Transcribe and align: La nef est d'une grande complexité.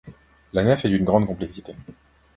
La 0.53 0.63
nef 0.63 0.83
est 0.83 0.89
d'une 0.89 1.05
grande 1.05 1.27
complexité. 1.27 1.75